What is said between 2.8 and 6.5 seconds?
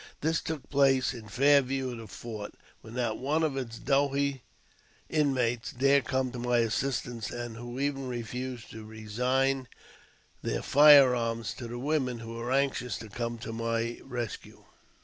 when not one of its doughty inmates dare come to